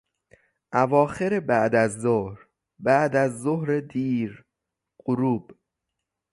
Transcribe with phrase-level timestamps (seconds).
[0.73, 2.47] اواخر بعد از ظهر،
[2.79, 4.45] بعد از ظهر دیر،
[5.05, 5.51] غروب